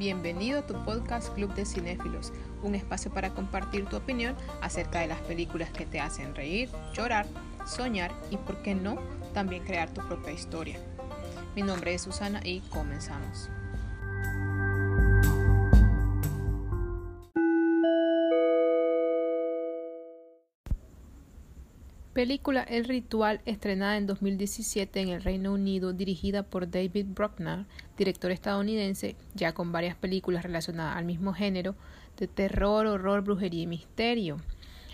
Bienvenido 0.00 0.60
a 0.60 0.66
tu 0.66 0.82
podcast 0.86 1.28
Club 1.34 1.52
de 1.52 1.66
Cinéfilos, 1.66 2.32
un 2.62 2.74
espacio 2.74 3.12
para 3.12 3.34
compartir 3.34 3.84
tu 3.84 3.96
opinión 3.96 4.34
acerca 4.62 5.00
de 5.00 5.08
las 5.08 5.18
películas 5.18 5.68
que 5.72 5.84
te 5.84 6.00
hacen 6.00 6.34
reír, 6.34 6.70
llorar, 6.94 7.26
soñar 7.66 8.10
y, 8.30 8.38
por 8.38 8.62
qué 8.62 8.74
no, 8.74 8.96
también 9.34 9.62
crear 9.62 9.90
tu 9.90 10.00
propia 10.08 10.32
historia. 10.32 10.80
Mi 11.54 11.60
nombre 11.60 11.92
es 11.92 12.00
Susana 12.00 12.40
y 12.42 12.60
comenzamos. 12.60 13.50
Película 22.12 22.64
El 22.64 22.86
Ritual, 22.86 23.40
estrenada 23.46 23.96
en 23.96 24.08
2017 24.08 25.00
en 25.00 25.10
el 25.10 25.22
Reino 25.22 25.52
Unido, 25.52 25.92
dirigida 25.92 26.42
por 26.42 26.68
David 26.68 27.06
Bruckner, 27.06 27.66
director 27.96 28.32
estadounidense, 28.32 29.14
ya 29.34 29.52
con 29.52 29.70
varias 29.70 29.94
películas 29.94 30.42
relacionadas 30.42 30.96
al 30.96 31.04
mismo 31.04 31.32
género, 31.32 31.76
de 32.16 32.26
terror, 32.26 32.88
horror, 32.88 33.22
brujería 33.22 33.62
y 33.62 33.68
misterio. 33.68 34.38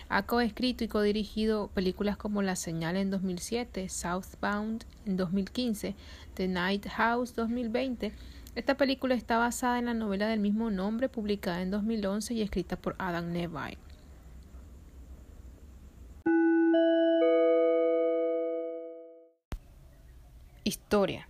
Ha 0.09 0.27
coescrito 0.27 0.83
y 0.83 0.87
codirigido 0.87 1.69
películas 1.69 2.17
como 2.17 2.43
La 2.43 2.55
Señal 2.55 2.95
en 2.97 3.09
2007, 3.09 3.89
Southbound 3.89 4.85
en 5.07 5.17
2015, 5.17 5.95
The 6.35 6.47
Night 6.47 6.87
House 6.87 7.33
2020. 7.33 8.13
Esta 8.53 8.77
película 8.77 9.15
está 9.15 9.39
basada 9.39 9.79
en 9.79 9.85
la 9.85 9.95
novela 9.95 10.27
del 10.27 10.39
mismo 10.39 10.69
nombre, 10.69 11.09
publicada 11.09 11.63
en 11.63 11.71
2011 11.71 12.35
y 12.35 12.43
escrita 12.43 12.75
por 12.75 12.93
Adam 12.99 13.31
Neville. 13.31 13.86
Historia. 20.67 21.29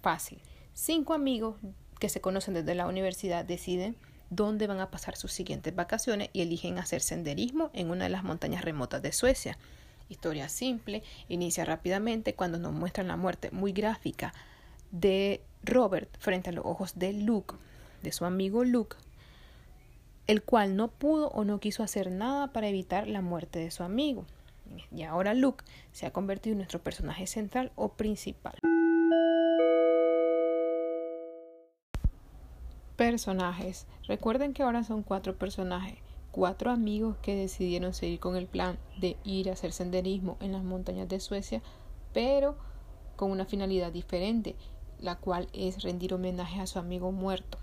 Fácil. 0.00 0.40
Cinco 0.74 1.14
amigos 1.14 1.54
que 2.00 2.08
se 2.08 2.20
conocen 2.20 2.54
desde 2.54 2.74
la 2.74 2.88
universidad 2.88 3.44
deciden 3.44 3.94
dónde 4.28 4.66
van 4.66 4.80
a 4.80 4.90
pasar 4.90 5.14
sus 5.14 5.30
siguientes 5.30 5.72
vacaciones 5.72 6.30
y 6.32 6.42
eligen 6.42 6.78
hacer 6.78 7.00
senderismo 7.00 7.70
en 7.74 7.90
una 7.90 8.06
de 8.06 8.10
las 8.10 8.24
montañas 8.24 8.64
remotas 8.64 9.00
de 9.00 9.12
Suecia. 9.12 9.56
Historia 10.08 10.48
simple, 10.48 11.04
inicia 11.28 11.64
rápidamente 11.64 12.34
cuando 12.34 12.58
nos 12.58 12.72
muestran 12.72 13.06
la 13.06 13.16
muerte 13.16 13.52
muy 13.52 13.70
gráfica 13.70 14.34
de 14.90 15.44
Robert 15.62 16.10
frente 16.18 16.50
a 16.50 16.52
los 16.52 16.66
ojos 16.66 16.98
de 16.98 17.12
Luke, 17.12 17.54
de 18.02 18.10
su 18.10 18.24
amigo 18.24 18.64
Luke, 18.64 18.96
el 20.26 20.42
cual 20.42 20.74
no 20.74 20.88
pudo 20.88 21.28
o 21.28 21.44
no 21.44 21.60
quiso 21.60 21.84
hacer 21.84 22.10
nada 22.10 22.52
para 22.52 22.66
evitar 22.66 23.06
la 23.06 23.20
muerte 23.20 23.60
de 23.60 23.70
su 23.70 23.84
amigo. 23.84 24.26
Y 24.90 25.04
ahora 25.04 25.34
Luke 25.34 25.64
se 25.92 26.06
ha 26.06 26.12
convertido 26.12 26.54
en 26.54 26.58
nuestro 26.58 26.82
personaje 26.82 27.28
central 27.28 27.70
o 27.76 27.92
principal. 27.92 28.54
Personajes. 33.02 33.88
Recuerden 34.06 34.52
que 34.52 34.62
ahora 34.62 34.84
son 34.84 35.02
cuatro 35.02 35.34
personajes, 35.34 35.98
cuatro 36.30 36.70
amigos 36.70 37.16
que 37.20 37.34
decidieron 37.34 37.94
seguir 37.94 38.20
con 38.20 38.36
el 38.36 38.46
plan 38.46 38.78
de 39.00 39.16
ir 39.24 39.50
a 39.50 39.54
hacer 39.54 39.72
senderismo 39.72 40.36
en 40.38 40.52
las 40.52 40.62
montañas 40.62 41.08
de 41.08 41.18
Suecia, 41.18 41.62
pero 42.14 42.56
con 43.16 43.32
una 43.32 43.44
finalidad 43.44 43.90
diferente, 43.90 44.54
la 45.00 45.16
cual 45.16 45.48
es 45.52 45.82
rendir 45.82 46.14
homenaje 46.14 46.60
a 46.60 46.68
su 46.68 46.78
amigo 46.78 47.10
muerto. 47.10 47.58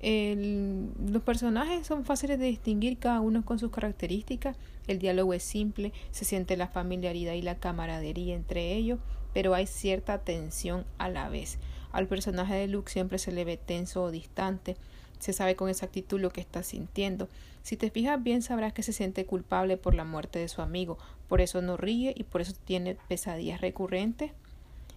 los 0.00 1.22
personajes 1.22 1.86
son 1.86 2.06
fáciles 2.06 2.38
de 2.38 2.46
distinguir 2.46 2.96
cada 2.96 3.20
uno 3.20 3.44
con 3.44 3.58
sus 3.58 3.70
características. 3.70 4.56
El 4.86 4.98
diálogo 4.98 5.34
es 5.34 5.42
simple, 5.42 5.92
se 6.12 6.24
siente 6.24 6.56
la 6.56 6.68
familiaridad 6.68 7.34
y 7.34 7.42
la 7.42 7.56
camaradería 7.56 8.34
entre 8.34 8.72
ellos, 8.72 9.00
pero 9.34 9.52
hay 9.52 9.66
cierta 9.66 10.24
tensión 10.24 10.86
a 10.96 11.10
la 11.10 11.28
vez. 11.28 11.58
Al 11.96 12.08
personaje 12.08 12.52
de 12.52 12.68
Luke 12.68 12.92
siempre 12.92 13.16
se 13.16 13.32
le 13.32 13.46
ve 13.46 13.56
tenso 13.56 14.02
o 14.02 14.10
distante. 14.10 14.76
Se 15.18 15.32
sabe 15.32 15.56
con 15.56 15.70
exactitud 15.70 16.20
lo 16.20 16.28
que 16.28 16.42
está 16.42 16.62
sintiendo. 16.62 17.26
Si 17.62 17.78
te 17.78 17.88
fijas 17.88 18.22
bien 18.22 18.42
sabrás 18.42 18.74
que 18.74 18.82
se 18.82 18.92
siente 18.92 19.24
culpable 19.24 19.78
por 19.78 19.94
la 19.94 20.04
muerte 20.04 20.38
de 20.38 20.48
su 20.48 20.60
amigo. 20.60 20.98
Por 21.26 21.40
eso 21.40 21.62
no 21.62 21.78
ríe 21.78 22.12
y 22.14 22.24
por 22.24 22.42
eso 22.42 22.52
tiene 22.66 22.98
pesadillas 23.08 23.62
recurrentes 23.62 24.32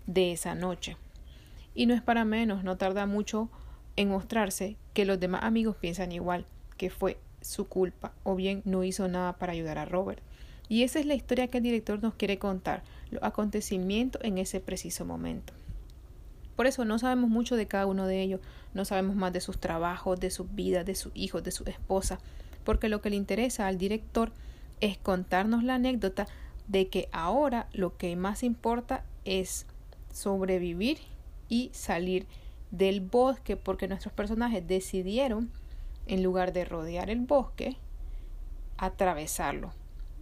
de 0.08 0.34
esa 0.34 0.56
noche. 0.56 0.98
Y 1.74 1.86
no 1.86 1.94
es 1.94 2.02
para 2.02 2.26
menos, 2.26 2.66
no 2.66 2.76
tarda 2.76 3.06
mucho 3.06 3.48
en 3.96 4.10
mostrarse 4.10 4.76
que 4.94 5.06
los 5.06 5.22
demás 5.22 5.44
amigos 5.44 5.78
piensan 5.78 6.12
igual, 6.12 6.46
que 6.76 6.90
fue 6.90 7.18
su 7.40 7.70
culpa 7.70 8.12
o 8.24 8.36
bien 8.36 8.62
no 8.66 8.84
hizo 8.84 9.08
nada 9.08 9.38
para 9.38 9.54
ayudar 9.54 9.78
a 9.78 9.86
Robert. 9.86 10.22
Y 10.68 10.84
esa 10.84 11.00
es 11.00 11.06
la 11.06 11.16
historia 11.16 11.48
que 11.48 11.60
el 11.60 11.64
director 11.64 12.04
nos 12.04 12.16
quiere 12.16 12.40
contar, 12.40 12.84
los 13.10 13.24
acontecimientos 13.24 14.22
en 14.22 14.38
ese 14.38 14.60
preciso 14.60 15.06
momento. 15.06 15.54
Por 16.59 16.68
eso 16.68 16.84
no 16.84 17.00
sabemos 17.00 17.30
mucho 17.30 17.56
de 17.56 17.68
cada 17.68 17.86
uno 17.86 18.06
de 18.06 18.22
ellos, 18.22 18.42
no 18.74 18.84
sabemos 18.84 19.16
más 19.16 19.31
de 19.31 19.40
sus 19.40 19.59
trabajos, 19.62 20.20
de 20.20 20.30
sus 20.30 20.53
vidas, 20.53 20.86
de 20.86 20.94
sus 20.94 21.14
hijos, 21.16 21.42
de 21.42 21.52
su 21.52 21.64
esposa, 21.64 22.20
porque 22.66 22.90
lo 22.90 23.02
que 23.02 23.09
le 23.09 23.16
interesa 23.16 23.66
al 23.66 23.78
director 23.78 24.34
es 24.81 24.98
contarnos 24.98 25.64
la 25.64 25.75
anécdota 25.75 26.28
de 26.68 26.90
que 26.90 27.08
ahora 27.14 27.69
lo 27.72 27.96
que 27.96 28.14
más 28.18 28.44
importa 28.44 29.06
es 29.24 29.68
sobrevivir 30.12 30.98
y 31.48 31.69
salir 31.72 32.28
del 32.72 33.00
bosque 33.00 33.56
porque 33.56 33.88
nuestros 33.88 34.14
personajes 34.14 34.68
decidieron, 34.68 35.50
en 36.08 36.24
lugar 36.24 36.52
de 36.52 36.66
rodear 36.66 37.09
el 37.09 37.22
bosque, 37.22 37.78
atravesarlo. 38.78 39.72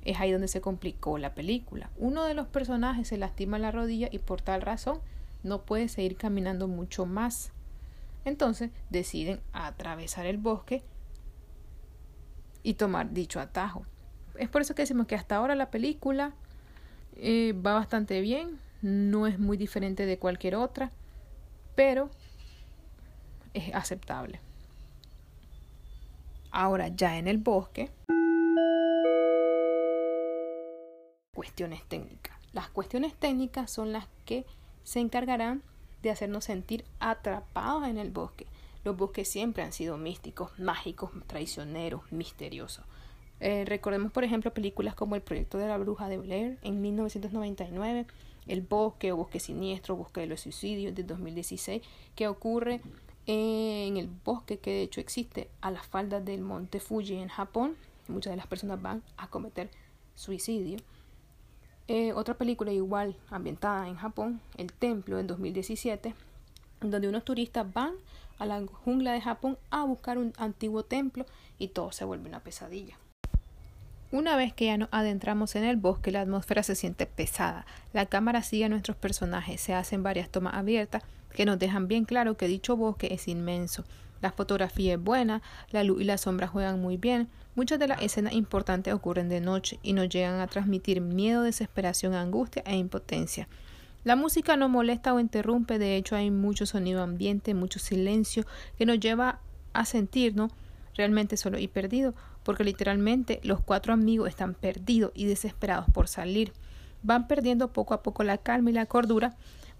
Es 0.06 0.20
ahí 0.20 0.32
donde 0.32 0.50
se 0.50 0.62
complicó 0.62 1.18
la 1.18 1.34
película. 1.34 1.90
Uno 1.98 2.26
de 2.26 2.36
los 2.36 2.46
personajes 2.46 3.08
se 3.08 3.18
lastima 3.18 3.58
la 3.58 3.72
rodilla 3.72 4.08
y 4.12 4.20
por 4.20 4.44
tal 4.44 4.62
razón 4.62 5.00
no 5.44 5.64
puede 5.64 5.88
seguir 5.88 6.18
caminando 6.18 6.68
mucho 6.68 7.06
más. 7.06 7.52
Entonces 8.26 8.72
deciden 8.90 9.42
atravesar 9.54 10.26
el 10.26 10.38
bosque 10.38 10.84
y 12.64 12.74
tomar 12.74 13.14
dicho 13.14 13.40
atajo. 13.40 13.86
Es 14.36 14.50
por 14.50 14.62
eso 14.62 14.76
que 14.76 14.84
decimos 14.84 15.08
que 15.08 15.16
hasta 15.16 15.38
ahora 15.38 15.56
la 15.56 15.72
película 15.72 16.34
eh, 17.16 17.54
va 17.54 17.74
bastante 17.74 18.22
bien, 18.22 18.60
no 18.82 19.26
es 19.28 19.40
muy 19.40 19.58
diferente 19.58 20.06
de 20.06 20.20
cualquier 20.20 20.56
otra, 20.56 20.92
pero 21.76 22.10
es 23.54 23.74
aceptable. 23.74 24.40
Ahora 26.52 26.90
ya 26.90 27.18
en 27.18 27.28
el 27.28 27.38
bosque, 27.38 27.92
cuestiones 31.34 31.84
técnicas. 31.88 32.38
Las 32.52 32.70
cuestiones 32.70 33.14
técnicas 33.14 33.70
son 33.72 33.94
las 33.94 34.08
que 34.26 34.46
se 34.88 35.02
encargarán 35.02 35.64
de 36.02 36.12
hacernos 36.12 36.46
sentir 36.46 36.86
atrapados 37.02 37.86
en 37.90 37.98
el 37.98 38.10
bosque. 38.10 38.48
Los 38.86 38.96
bosques 38.96 39.28
siempre 39.28 39.62
han 39.62 39.74
sido 39.74 39.98
místicos, 39.98 40.58
mágicos, 40.58 41.12
traicioneros, 41.28 42.10
misteriosos. 42.10 42.86
Eh, 43.42 43.66
recordemos, 43.66 44.14
por 44.14 44.24
ejemplo, 44.24 44.54
películas 44.54 44.96
como 44.96 45.16
El 45.16 45.22
proyecto 45.22 45.58
de 45.58 45.68
la 45.68 45.78
bruja 45.78 46.08
de 46.08 46.20
Blair 46.20 46.58
en 46.62 46.80
1999, 46.80 48.06
El 48.48 48.62
bosque 48.62 49.12
o 49.12 49.18
Bosque 49.18 49.42
siniestro, 49.42 49.98
Bosque 49.98 50.22
de 50.22 50.28
los 50.28 50.40
suicidios 50.40 50.96
de 50.96 51.04
2016, 51.04 51.82
que 52.16 52.30
ocurre 52.30 52.80
en 53.26 53.98
el 53.98 54.10
bosque 54.24 54.58
que 54.60 54.72
de 54.72 54.84
hecho 54.84 55.02
existe 55.02 55.50
a 55.60 55.70
las 55.70 55.86
faldas 55.86 56.24
del 56.24 56.40
monte 56.40 56.80
Fuji 56.80 57.16
en 57.16 57.28
Japón. 57.28 57.76
Muchas 58.08 58.32
de 58.32 58.38
las 58.38 58.48
personas 58.48 58.82
van 58.82 59.04
a 59.18 59.28
cometer 59.28 59.70
suicidio. 60.16 60.78
Eh, 61.88 62.12
otra 62.14 62.34
película 62.34 62.72
igual 62.72 63.16
ambientada 63.30 63.88
en 63.88 63.96
Japón, 63.96 64.42
El 64.58 64.74
Templo, 64.74 65.20
en 65.20 65.28
2017, 65.28 66.14
donde 66.82 67.08
unos 67.08 67.24
turistas 67.24 67.66
van 67.74 67.94
a 68.40 68.46
la 68.46 68.62
jungla 68.68 69.14
de 69.14 69.22
Japón 69.22 69.58
a 69.70 69.84
buscar 69.84 70.18
un 70.18 70.34
antiguo 70.38 70.84
templo 70.84 71.26
y 71.58 71.70
todo 71.70 71.92
se 71.92 72.04
vuelve 72.06 72.28
una 72.28 72.42
pesadilla. 72.42 72.98
Una 74.12 74.36
vez 74.36 74.54
que 74.54 74.66
ya 74.66 74.78
nos 74.78 74.90
adentramos 74.92 75.56
en 75.56 75.64
el 75.64 75.78
bosque, 75.78 76.12
la 76.12 76.22
atmósfera 76.22 76.64
se 76.64 76.76
siente 76.76 77.06
pesada. 77.06 77.66
La 77.94 78.06
cámara 78.06 78.42
sigue 78.42 78.66
a 78.66 78.70
nuestros 78.70 78.96
personajes, 78.96 79.60
se 79.60 79.74
hacen 79.74 80.04
varias 80.04 80.30
tomas 80.30 80.56
abiertas 80.56 81.04
que 81.34 81.46
nos 81.46 81.60
dejan 81.60 81.88
bien 81.88 82.06
claro 82.06 82.38
que 82.38 82.48
dicho 82.48 82.76
bosque 82.76 83.14
es 83.14 83.28
inmenso. 83.28 83.84
La 84.22 84.32
fotografía 84.32 84.94
es 84.94 85.02
buena, 85.02 85.42
la 85.72 85.84
luz 85.84 86.02
y 86.02 86.04
la 86.04 86.18
sombra 86.18 86.48
juegan 86.48 86.82
muy 86.82 86.98
bien. 86.98 87.30
Muchas 87.56 87.80
de 87.80 87.88
las 87.88 88.02
escenas 88.02 88.34
importantes 88.34 88.94
ocurren 88.94 89.30
de 89.30 89.42
noche 89.42 89.80
y 89.84 89.94
nos 89.94 90.10
llegan 90.10 90.40
a 90.40 90.48
transmitir 90.48 91.02
miedo, 91.02 91.44
desesperación, 91.44 92.14
angustia 92.14 92.64
e 92.66 92.76
impotencia. 92.76 93.48
La 94.04 94.16
música 94.16 94.56
no 94.56 94.70
molesta 94.70 95.14
o 95.14 95.20
interrumpe, 95.20 95.80
de 95.80 95.98
hecho 95.98 96.16
hay 96.16 96.32
mucho 96.32 96.66
sonido 96.66 97.04
ambiente, 97.04 97.54
mucho 97.54 97.80
silencio 97.80 98.46
que 98.78 98.86
nos 98.86 99.00
lleva 99.00 99.42
a 99.74 99.86
sentirnos 99.86 100.52
realmente 100.96 101.38
solo 101.38 101.60
y 101.60 101.68
perdido, 101.68 102.16
porque 102.44 102.64
literalmente 102.64 103.40
los 103.44 103.60
cuatro 103.60 103.94
amigos 103.94 104.30
están 104.30 104.54
perdidos 104.54 105.12
y 105.14 105.26
desesperados 105.26 105.86
por 105.92 106.08
salir. 106.08 106.54
Van 107.04 107.28
perdiendo 107.28 107.74
poco 107.74 107.94
a 107.94 108.02
poco 108.02 108.24
la 108.24 108.38
calma 108.38 108.70
y 108.70 108.74
la 108.74 108.86
cordura, 108.86 109.36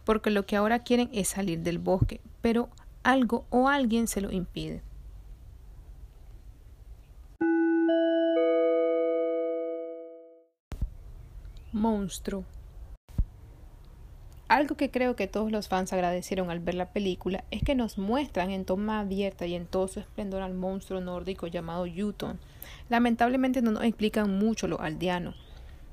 porque 0.08 0.30
lo 0.30 0.46
que 0.46 0.56
ahora 0.56 0.80
quieren 0.80 1.10
es 1.12 1.28
salir 1.28 1.60
del 1.60 1.80
bosque, 1.80 2.22
pero 2.42 2.70
algo 3.04 3.44
o 3.50 3.68
alguien 3.68 4.08
se 4.08 4.22
lo 4.22 4.32
impide. 4.32 4.82
Monstruo. 11.74 12.46
Algo 14.48 14.78
que 14.78 14.90
creo 14.90 15.18
que 15.18 15.28
todos 15.28 15.52
los 15.52 15.68
fans 15.68 15.92
agradecieron 15.92 16.50
al 16.52 16.62
ver 16.62 16.76
la 16.76 16.94
película 16.94 17.44
es 17.52 17.62
que 17.62 17.76
nos 17.76 17.98
muestran 17.98 18.50
en 18.52 18.64
toma 18.64 19.02
abierta 19.02 19.46
y 19.46 19.56
en 19.56 19.66
todo 19.66 19.90
su 19.90 20.00
esplendor 20.00 20.42
al 20.42 20.54
monstruo 20.54 21.02
nórdico 21.02 21.48
llamado 21.48 21.86
Yuton. 21.86 22.40
Lamentablemente 22.88 23.62
no 23.62 23.72
nos 23.72 23.84
explican 23.84 24.40
mucho 24.40 24.70
lo 24.70 24.80
aldeano. 24.80 25.34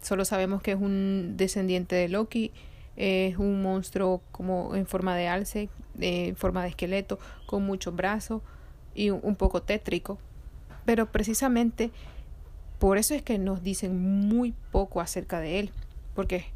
Solo 0.01 0.25
sabemos 0.25 0.63
que 0.63 0.71
es 0.71 0.81
un 0.81 1.35
descendiente 1.37 1.97
de 1.97 2.09
Loki, 2.09 2.53
es 2.97 3.37
un 3.39 3.63
monstruo 3.63 4.23
como 4.33 4.75
en 4.75 4.87
forma 4.87 5.17
de 5.17 5.29
alce, 5.29 5.69
en 5.99 6.37
forma 6.37 6.63
de 6.63 6.69
esqueleto, 6.69 7.19
con 7.47 7.65
muchos 7.65 7.95
brazos 7.95 8.43
y 8.95 9.11
un 9.11 9.37
poco 9.37 9.63
tétrico. 9.63 10.19
Pero 10.85 11.11
precisamente 11.11 11.91
por 12.79 12.99
eso 12.99 13.15
es 13.15 13.23
que 13.23 13.39
nos 13.39 13.63
dicen 13.63 14.29
muy 14.29 14.55
poco 14.71 15.01
acerca 15.01 15.41
de 15.41 15.61
él, 15.61 15.71
porque 16.15 16.47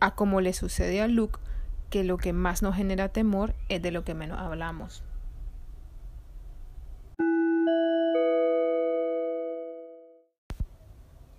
a 0.00 0.14
como 0.14 0.40
le 0.40 0.52
sucede 0.52 1.00
a 1.00 1.08
Luke, 1.08 1.38
que 1.90 2.04
lo 2.04 2.16
que 2.16 2.32
más 2.32 2.62
nos 2.62 2.74
genera 2.74 3.10
temor 3.10 3.54
es 3.68 3.82
de 3.82 3.90
lo 3.90 4.02
que 4.02 4.14
menos 4.14 4.38
hablamos. 4.40 5.04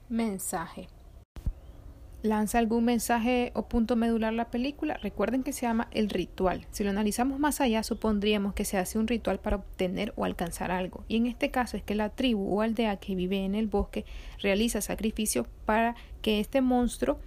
Mensaje 0.09 0.87
lanza 2.23 2.57
algún 2.57 2.85
mensaje 2.85 3.51
o 3.53 3.67
punto 3.67 3.97
medular 3.97 4.33
la 4.33 4.49
película, 4.49 4.97
recuerden 5.03 5.43
que 5.43 5.51
se 5.51 5.67
llama 5.67 5.89
el 5.91 6.09
ritual. 6.09 6.65
Si 6.71 6.83
lo 6.83 6.89
analizamos 6.89 7.37
más 7.37 7.59
allá, 7.59 7.83
supondríamos 7.83 8.53
que 8.53 8.65
se 8.65 8.77
hace 8.77 8.97
un 8.97 9.07
ritual 9.07 9.39
para 9.39 9.57
obtener 9.57 10.13
o 10.15 10.23
alcanzar 10.23 10.71
algo. 10.71 11.03
Y 11.09 11.17
en 11.17 11.27
este 11.27 11.51
caso 11.51 11.75
es 11.75 11.83
que 11.83 11.95
la 11.95 12.09
tribu 12.09 12.57
o 12.57 12.61
aldea 12.61 12.95
que 12.95 13.13
vive 13.13 13.43
en 13.43 13.55
el 13.55 13.67
bosque 13.67 14.05
realiza 14.41 14.79
sacrificio 14.79 15.45
para 15.65 15.95
que 16.21 16.39
este 16.39 16.61
monstruo 16.61 17.19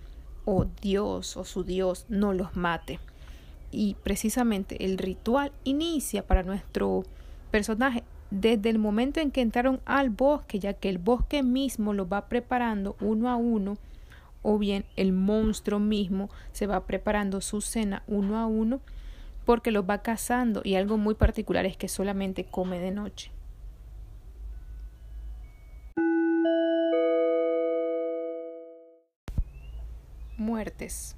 o 0.46 0.64
Dios 0.80 1.36
o 1.36 1.44
su 1.44 1.62
Dios 1.62 2.06
no 2.08 2.32
los 2.32 2.56
mate. 2.56 2.98
Y 3.70 3.96
precisamente 4.02 4.82
el 4.86 4.96
ritual 4.96 5.52
inicia 5.64 6.26
para 6.26 6.42
nuestro 6.42 7.02
personaje 7.50 8.02
desde 8.30 8.70
el 8.70 8.78
momento 8.78 9.20
en 9.20 9.30
que 9.30 9.42
entraron 9.42 9.80
al 9.84 10.08
bosque, 10.08 10.58
ya 10.58 10.72
que 10.72 10.88
el 10.88 10.98
bosque 10.98 11.42
mismo 11.42 11.92
lo 11.92 12.08
va 12.08 12.28
preparando 12.28 12.96
uno 13.00 13.28
a 13.28 13.36
uno 13.36 13.76
o 14.48 14.58
bien 14.58 14.84
el 14.94 15.12
monstruo 15.12 15.80
mismo 15.80 16.30
se 16.52 16.68
va 16.68 16.86
preparando 16.86 17.40
su 17.40 17.60
cena 17.60 18.04
uno 18.06 18.38
a 18.38 18.46
uno 18.46 18.80
porque 19.44 19.72
los 19.72 19.90
va 19.90 20.02
cazando 20.02 20.60
y 20.62 20.76
algo 20.76 20.98
muy 20.98 21.16
particular 21.16 21.66
es 21.66 21.76
que 21.76 21.88
solamente 21.88 22.44
come 22.44 22.78
de 22.78 22.92
noche. 22.92 23.32
Muertes. 30.38 31.16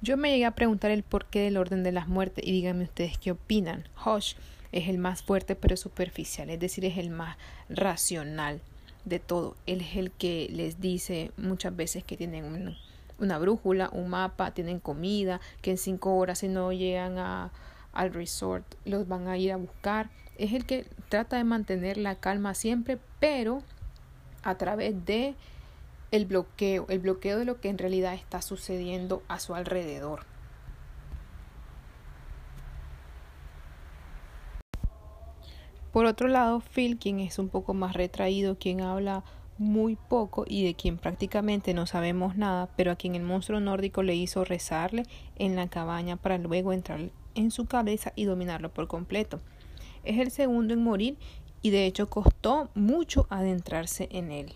Yo 0.00 0.16
me 0.16 0.30
llegué 0.30 0.46
a 0.46 0.56
preguntar 0.56 0.90
el 0.90 1.04
porqué 1.04 1.38
del 1.42 1.56
orden 1.56 1.84
de 1.84 1.92
las 1.92 2.08
muertes 2.08 2.44
y 2.44 2.50
díganme 2.50 2.82
ustedes 2.82 3.16
qué 3.16 3.30
opinan. 3.30 3.84
Hush 4.04 4.34
es 4.72 4.88
el 4.88 4.98
más 4.98 5.22
fuerte 5.22 5.54
pero 5.54 5.76
superficial, 5.76 6.50
es 6.50 6.58
decir, 6.58 6.84
es 6.84 6.98
el 6.98 7.10
más 7.10 7.36
racional 7.68 8.60
de 9.06 9.20
todo. 9.20 9.56
Él 9.64 9.80
es 9.80 9.96
el 9.96 10.10
que 10.10 10.48
les 10.52 10.80
dice 10.80 11.30
muchas 11.38 11.74
veces 11.74 12.04
que 12.04 12.18
tienen 12.18 12.76
una 13.18 13.38
brújula, 13.38 13.88
un 13.92 14.10
mapa, 14.10 14.50
tienen 14.50 14.80
comida, 14.80 15.40
que 15.62 15.70
en 15.70 15.78
cinco 15.78 16.16
horas 16.16 16.40
si 16.40 16.48
no 16.48 16.72
llegan 16.72 17.16
a, 17.18 17.50
al 17.92 18.12
resort 18.12 18.66
los 18.84 19.08
van 19.08 19.28
a 19.28 19.38
ir 19.38 19.52
a 19.52 19.56
buscar. 19.56 20.10
Es 20.36 20.52
el 20.52 20.66
que 20.66 20.86
trata 21.08 21.38
de 21.38 21.44
mantener 21.44 21.96
la 21.96 22.16
calma 22.16 22.52
siempre, 22.52 22.98
pero 23.20 23.62
a 24.42 24.56
través 24.56 25.06
de 25.06 25.34
el 26.10 26.26
bloqueo, 26.26 26.86
el 26.88 26.98
bloqueo 26.98 27.38
de 27.38 27.44
lo 27.44 27.60
que 27.60 27.68
en 27.68 27.78
realidad 27.78 28.14
está 28.14 28.42
sucediendo 28.42 29.22
a 29.28 29.38
su 29.38 29.54
alrededor. 29.54 30.24
Por 35.96 36.04
otro 36.04 36.28
lado, 36.28 36.60
Phil, 36.60 36.98
quien 36.98 37.20
es 37.20 37.38
un 37.38 37.48
poco 37.48 37.72
más 37.72 37.94
retraído, 37.94 38.58
quien 38.58 38.82
habla 38.82 39.24
muy 39.56 39.96
poco 39.96 40.44
y 40.46 40.62
de 40.62 40.74
quien 40.74 40.98
prácticamente 40.98 41.72
no 41.72 41.86
sabemos 41.86 42.36
nada, 42.36 42.68
pero 42.76 42.90
a 42.90 42.96
quien 42.96 43.14
el 43.14 43.22
monstruo 43.22 43.60
nórdico 43.60 44.02
le 44.02 44.14
hizo 44.14 44.44
rezarle 44.44 45.04
en 45.36 45.56
la 45.56 45.68
cabaña 45.68 46.16
para 46.16 46.36
luego 46.36 46.74
entrar 46.74 47.00
en 47.34 47.50
su 47.50 47.64
cabeza 47.64 48.12
y 48.14 48.24
dominarlo 48.24 48.74
por 48.74 48.88
completo. 48.88 49.40
Es 50.04 50.18
el 50.18 50.30
segundo 50.30 50.74
en 50.74 50.84
morir 50.84 51.16
y 51.62 51.70
de 51.70 51.86
hecho 51.86 52.10
costó 52.10 52.68
mucho 52.74 53.26
adentrarse 53.30 54.06
en 54.12 54.32
él. 54.32 54.52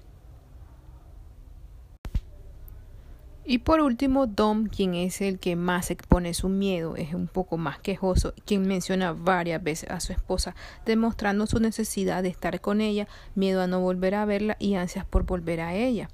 Y 3.51 3.59
por 3.59 3.81
último, 3.81 4.29
Dom, 4.29 4.69
quien 4.69 4.95
es 4.95 5.21
el 5.21 5.41
que 5.41 5.57
más 5.57 5.91
expone 5.91 6.35
su 6.35 6.49
miedo, 6.49 6.95
es 6.95 7.15
un 7.15 7.27
poco 7.27 7.57
más 7.57 7.81
quejoso, 7.81 8.33
quien 8.47 8.63
menciona 8.63 9.13
varias 9.13 9.61
veces 9.61 9.91
a 9.91 9.99
su 9.99 10.13
esposa, 10.13 10.55
demostrando 10.87 11.49
su 11.49 11.59
necesidad 11.59 12.23
de 12.23 12.29
estar 12.29 12.61
con 12.61 12.81
ella, 12.81 13.09
miedo 13.35 13.61
a 13.61 13.67
no 13.67 13.81
volver 13.81 14.15
a 14.15 14.25
verla 14.25 14.57
y 14.61 14.75
ansias 14.75 15.05
por 15.05 15.25
volver 15.27 15.63
a 15.63 15.75
ella. 15.75 16.11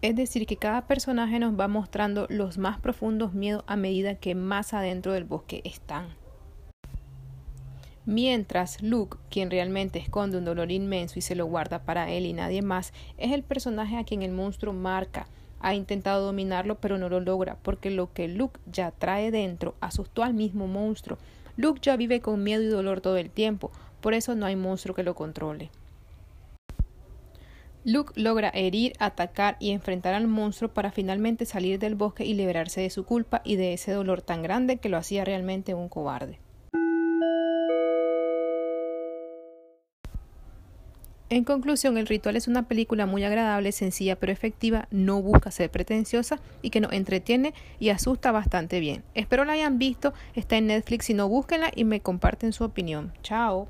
Es 0.00 0.16
decir, 0.16 0.46
que 0.46 0.56
cada 0.56 0.86
personaje 0.86 1.38
nos 1.38 1.60
va 1.60 1.68
mostrando 1.68 2.26
los 2.30 2.56
más 2.56 2.80
profundos 2.80 3.34
miedos 3.34 3.62
a 3.66 3.76
medida 3.76 4.14
que 4.14 4.34
más 4.34 4.72
adentro 4.72 5.12
del 5.12 5.24
bosque 5.24 5.60
están. 5.66 6.14
Mientras 8.06 8.80
Luke, 8.80 9.18
quien 9.28 9.50
realmente 9.50 9.98
esconde 9.98 10.38
un 10.38 10.46
dolor 10.46 10.72
inmenso 10.72 11.18
y 11.18 11.22
se 11.22 11.34
lo 11.34 11.44
guarda 11.44 11.84
para 11.84 12.10
él 12.10 12.24
y 12.24 12.32
nadie 12.32 12.62
más, 12.62 12.94
es 13.18 13.32
el 13.32 13.42
personaje 13.42 13.98
a 13.98 14.04
quien 14.04 14.22
el 14.22 14.32
monstruo 14.32 14.72
marca, 14.72 15.26
ha 15.60 15.74
intentado 15.74 16.26
dominarlo, 16.26 16.76
pero 16.76 16.98
no 16.98 17.08
lo 17.08 17.20
logra, 17.20 17.56
porque 17.62 17.90
lo 17.90 18.12
que 18.12 18.28
Luke 18.28 18.58
ya 18.66 18.90
trae 18.90 19.30
dentro 19.30 19.74
asustó 19.80 20.22
al 20.22 20.34
mismo 20.34 20.66
monstruo. 20.66 21.18
Luke 21.56 21.80
ya 21.82 21.96
vive 21.96 22.20
con 22.20 22.42
miedo 22.42 22.62
y 22.62 22.68
dolor 22.68 23.00
todo 23.00 23.16
el 23.16 23.30
tiempo, 23.30 23.70
por 24.00 24.14
eso 24.14 24.34
no 24.34 24.46
hay 24.46 24.56
monstruo 24.56 24.94
que 24.94 25.02
lo 25.02 25.14
controle. 25.14 25.70
Luke 27.84 28.12
logra 28.14 28.50
herir, 28.50 28.92
atacar 28.98 29.56
y 29.58 29.70
enfrentar 29.70 30.12
al 30.12 30.26
monstruo 30.26 30.70
para 30.70 30.92
finalmente 30.92 31.46
salir 31.46 31.78
del 31.78 31.94
bosque 31.94 32.26
y 32.26 32.34
liberarse 32.34 32.82
de 32.82 32.90
su 32.90 33.04
culpa 33.04 33.40
y 33.42 33.56
de 33.56 33.72
ese 33.72 33.92
dolor 33.92 34.20
tan 34.20 34.42
grande 34.42 34.76
que 34.76 34.90
lo 34.90 34.98
hacía 34.98 35.24
realmente 35.24 35.72
un 35.72 35.88
cobarde. 35.88 36.38
En 41.32 41.44
conclusión, 41.44 41.96
El 41.96 42.08
Ritual 42.08 42.34
es 42.34 42.48
una 42.48 42.64
película 42.66 43.06
muy 43.06 43.22
agradable, 43.22 43.70
sencilla 43.70 44.16
pero 44.16 44.32
efectiva, 44.32 44.88
no 44.90 45.22
busca 45.22 45.52
ser 45.52 45.70
pretenciosa 45.70 46.40
y 46.60 46.70
que 46.70 46.80
nos 46.80 46.92
entretiene 46.92 47.54
y 47.78 47.90
asusta 47.90 48.32
bastante 48.32 48.80
bien. 48.80 49.04
Espero 49.14 49.44
la 49.44 49.52
hayan 49.52 49.78
visto, 49.78 50.12
está 50.34 50.56
en 50.56 50.66
Netflix, 50.66 51.04
si 51.04 51.14
no 51.14 51.28
búsquenla 51.28 51.70
y 51.72 51.84
me 51.84 52.00
comparten 52.00 52.52
su 52.52 52.64
opinión. 52.64 53.12
Chao. 53.22 53.68